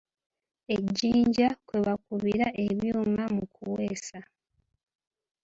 Ejjinja 0.75 1.49
kwe 1.67 1.77
bakubira 1.85 2.47
ebyuma 2.65 3.23
mu 3.35 3.45
kuweesa. 3.53 4.19